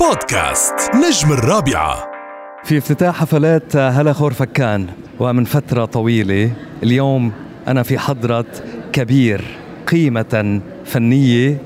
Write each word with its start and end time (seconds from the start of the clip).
بودكاست 0.00 0.74
نجم 0.94 1.32
الرابعة. 1.32 2.10
في 2.64 2.78
افتتاح 2.78 3.20
حفلات 3.20 3.76
هلا 3.76 4.12
خور 4.12 4.32
فكان 4.32 4.86
ومن 5.20 5.44
فترة 5.44 5.84
طويلة 5.84 6.50
اليوم 6.82 7.32
أنا 7.68 7.82
في 7.82 7.98
حضرة 7.98 8.44
كبير 8.92 9.44
قيمة 9.86 10.60
فنية 10.84 11.58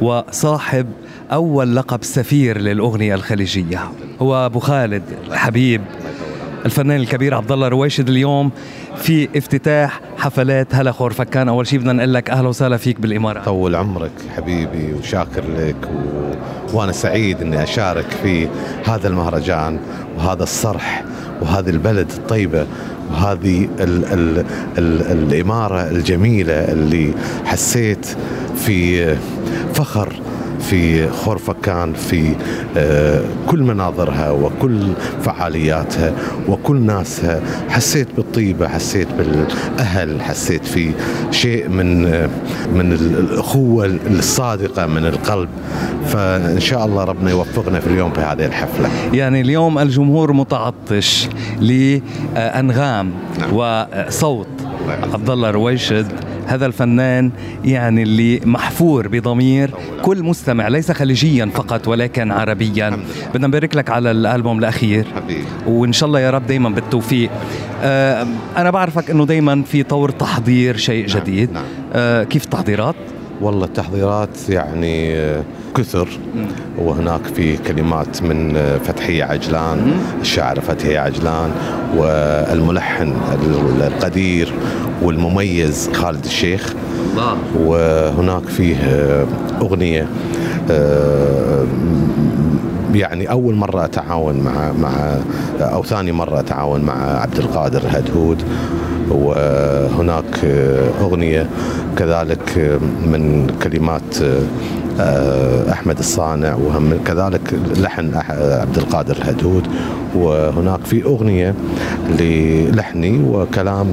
وصاحب 0.00 0.86
أول 1.32 1.76
لقب 1.76 2.04
سفير 2.04 2.58
للأغنية 2.58 3.14
الخليجية. 3.14 3.90
هو 4.22 4.46
أبو 4.46 4.58
خالد 4.58 5.02
الحبيب 5.28 5.82
الفنان 6.66 7.00
الكبير 7.00 7.34
عبد 7.34 7.52
الله 7.52 7.68
رويشد. 7.68 8.08
اليوم 8.08 8.50
في 8.96 9.28
افتتاح 9.36 10.00
حفلات. 10.20 10.74
هلا 10.74 10.92
خور 10.92 11.12
فكان 11.12 11.48
أول 11.48 11.66
شيء 11.66 11.78
بدنا 11.78 11.92
نقول 11.92 12.14
لك 12.14 12.30
أهلا 12.30 12.48
وسهلا 12.48 12.76
فيك 12.76 13.00
بالامارات 13.00 13.44
طول 13.44 13.74
عمرك 13.74 14.10
حبيبي 14.36 14.92
وشاكر 14.92 15.42
لك 15.56 15.76
و... 15.86 16.30
وأنا 16.76 16.92
سعيد 16.92 17.40
إني 17.42 17.62
أشارك 17.62 18.06
في 18.22 18.48
هذا 18.84 19.08
المهرجان 19.08 19.80
وهذا 20.16 20.42
الصرح 20.42 21.04
وهذه 21.42 21.70
البلد 21.70 22.10
الطيبة 22.10 22.66
وهذه 23.10 23.68
ال 23.80 24.04
ال 24.04 24.44
ال 24.78 25.02
الإمارة 25.02 25.80
الجميلة 25.90 26.52
اللي 26.52 27.12
حسيت 27.44 28.06
في 28.56 29.16
فخر 29.74 30.12
في 30.60 31.08
خورفكان 31.08 31.92
في 31.92 32.34
آه، 32.76 33.22
كل 33.46 33.62
مناظرها 33.62 34.30
وكل 34.30 34.86
فعالياتها 35.22 36.12
وكل 36.48 36.80
ناسها. 36.80 37.40
حسيت 37.68 38.08
بالطيبة 38.16 38.68
حسيت 38.68 39.08
بالأهل 39.18 40.22
حسيت 40.22 40.64
في 40.64 40.92
شيء 41.30 41.68
من 41.68 42.06
آه، 42.06 42.28
من 42.74 42.92
الأخوة 42.92 43.98
الصادقة 44.10 44.86
من 44.86 45.06
القلب. 45.06 45.48
فإن 46.06 46.60
شاء 46.60 46.86
الله 46.86 47.04
ربنا 47.04 47.30
يوفقنا 47.30 47.80
في 47.80 47.86
اليوم 47.86 48.12
في 48.12 48.20
هذه 48.20 48.46
الحفلة. 48.46 48.88
يعني 49.12 49.40
اليوم 49.40 49.78
الجمهور 49.78 50.32
متعطش 50.32 51.28
لأنغام 51.60 53.10
نعم. 53.38 53.52
وصوت 53.52 54.46
عبد 55.12 55.30
الله 55.30 55.50
رويشد. 55.50 56.29
هذا 56.46 56.66
الفنان 56.66 57.30
يعني 57.64 58.02
اللي 58.02 58.40
محفور 58.44 59.08
بضمير 59.08 59.70
كل 60.02 60.22
مستمع 60.22 60.68
ليس 60.68 60.92
خليجيا 60.92 61.50
فقط 61.54 61.88
ولكن 61.88 62.32
عربيا. 62.32 62.98
بدنا 63.34 63.46
نبارك 63.46 63.76
لك 63.76 63.90
على 63.90 64.10
الألبوم 64.10 64.58
الأخير. 64.58 65.06
وإن 65.66 65.92
شاء 65.92 66.06
الله 66.06 66.20
يا 66.20 66.30
رب 66.30 66.46
دائما 66.46 66.68
بالتوفيق. 66.68 67.30
آه 67.82 68.26
أنا 68.56 68.70
بعرفك 68.70 69.10
إنه 69.10 69.26
دائما 69.26 69.62
في 69.62 69.82
طور 69.82 70.10
تحضير 70.10 70.76
شيء 70.76 71.08
نعم، 71.08 71.18
جديد. 71.18 71.52
نعم. 71.52 71.64
آه 71.92 72.24
كيف 72.24 72.44
التحضيرات؟ 72.44 72.94
والله 73.40 73.64
التحضيرات 73.64 74.48
يعني 74.48 75.16
آه، 75.16 75.42
كثر 75.74 76.08
وهناك 76.78 77.24
في 77.24 77.56
كلمات 77.56 78.22
من 78.22 78.56
آه، 78.56 78.78
فتحية 78.78 79.24
عجلان 79.24 79.92
الشاعر 80.20 80.60
فتحية 80.60 80.98
عجلان 80.98 81.50
والملحن 81.96 83.12
القدير 83.80 84.52
والمميز 85.02 85.90
خالد 85.94 86.24
الشيخ. 86.24 86.74
الله. 87.12 87.36
وهناك 87.58 88.44
فيه 88.48 88.76
آه، 88.76 89.26
أغنية 89.60 90.06
يعني 92.94 93.30
أول 93.30 93.54
مرة 93.54 93.84
أتعاون 93.84 94.40
مع 94.40 94.72
مع 94.72 95.18
أو 95.60 95.82
ثاني 95.84 96.12
مرة 96.12 96.40
أتعاون 96.40 96.80
مع 96.80 97.20
عبد 97.20 97.38
القادر 97.38 97.82
هدهود 97.88 98.42
وهناك 99.10 100.44
أغنية 101.00 101.46
كذلك 101.96 102.78
من 103.06 103.46
كلمات 103.62 104.16
آه، 105.00 105.72
أحمد 105.72 105.98
الصانع 105.98 106.54
وهم 106.54 106.98
كذلك 107.04 107.54
لحن 107.76 108.14
عبد 108.60 108.76
القادر 108.76 109.16
الهدهود 109.16 109.66
وهناك 110.14 110.84
في 110.84 111.04
أغنية 111.04 111.54
للحني 112.18 113.18
وكلام 113.18 113.86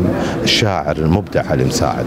الشاعر 0.44 0.98
المبدع 0.98 1.44
علي 1.50 1.66
مساعد. 1.66 2.06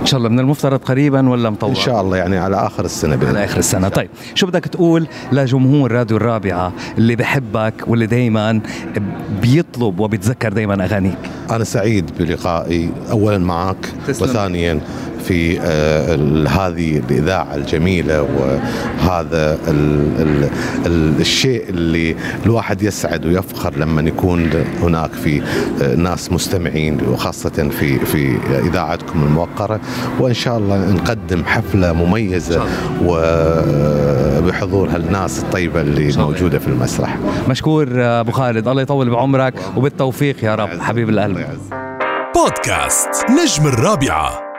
إن 0.00 0.06
شاء 0.06 0.18
الله 0.18 0.28
من 0.28 0.40
المفترض 0.40 0.78
قريبا 0.78 1.28
ولا 1.28 1.50
مطول؟ 1.50 1.70
إن 1.70 1.76
شاء 1.76 2.00
الله 2.00 2.16
يعني 2.16 2.38
على 2.38 2.56
آخر 2.56 2.84
السنة 2.84 3.16
بإذن 3.16 3.36
على 3.36 3.44
آخر 3.44 3.58
السنة. 3.58 3.88
طيب 3.88 4.08
شو 4.34 4.46
بدك 4.46 4.64
تقول 4.64 5.06
لجمهور 5.32 5.92
راديو 5.92 6.16
الرابعة 6.16 6.72
اللي 6.98 7.16
بحبك 7.16 7.74
واللي 7.86 8.06
دائما 8.06 8.60
بيطلب 9.42 10.00
وبيتذكر 10.00 10.52
دائما 10.52 10.84
أغانيك؟ 10.84 11.18
أنا 11.50 11.64
سعيد 11.64 12.10
بلقائي 12.18 12.90
اولا 13.10 13.38
معك 13.38 13.76
تسلم. 14.08 14.28
وثانيا 14.30 14.80
في 15.20 15.60
آه 15.60 16.14
هذه 16.48 16.98
الإذاعة 16.98 17.54
الجميلة 17.54 18.22
وهذا 18.22 19.58
ال 19.68 20.00
ال 20.18 20.48
ال 20.86 21.20
الشيء 21.20 21.64
اللي 21.68 22.16
الواحد 22.46 22.82
يسعد 22.82 23.26
ويفخر 23.26 23.76
لما 23.76 24.02
يكون 24.02 24.50
هناك 24.82 25.12
في 25.12 25.42
آه 25.82 25.94
ناس 25.94 26.32
مستمعين 26.32 26.98
وخاصة 27.08 27.68
في 27.80 27.98
في 27.98 28.36
إذاعتكم 28.66 29.22
الموقرة. 29.22 29.80
وإن 30.20 30.34
شاء 30.34 30.58
الله 30.58 30.90
نقدم 30.90 31.44
حفلة 31.44 31.92
مميزة 31.92 32.64
وبحضور 33.04 34.88
هالناس 34.88 35.38
الطيبة 35.38 35.80
اللي 35.80 36.16
موجودة 36.16 36.58
في 36.58 36.68
المسرح. 36.68 37.16
مشكور 37.48 37.88
أبو 37.96 38.32
خالد. 38.32 38.68
الله 38.68 38.82
يطول 38.82 39.10
بعمرك 39.10 39.54
وبالتوفيق 39.76 40.44
يا 40.44 40.54
رب 40.54 40.80
حبيب 40.80 41.08
القلب. 41.08 41.46
بودكاست 42.34 43.08
نجم 43.30 43.66
الرابعة. 43.66 44.49